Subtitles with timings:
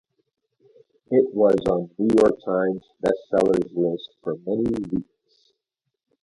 [1.11, 5.53] It was on the "New York Times" Best Seller list for many weeks.